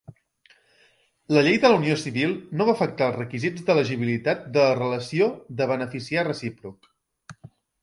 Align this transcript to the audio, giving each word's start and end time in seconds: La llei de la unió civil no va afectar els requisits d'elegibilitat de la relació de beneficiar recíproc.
La 1.35 1.43
llei 1.47 1.59
de 1.65 1.69
la 1.73 1.77
unió 1.81 1.97
civil 2.03 2.33
no 2.61 2.67
va 2.69 2.75
afectar 2.79 3.11
els 3.11 3.19
requisits 3.21 3.67
d'elegibilitat 3.69 4.43
de 4.57 4.65
la 4.65 4.75
relació 4.81 5.31
de 5.63 5.71
beneficiar 5.75 6.27
recíproc. 6.33 6.93